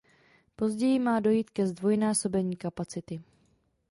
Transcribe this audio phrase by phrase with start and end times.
[0.55, 3.21] Později má dojít ke zdvojnásobení kapacity.